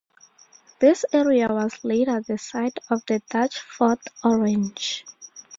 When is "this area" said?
0.79-1.47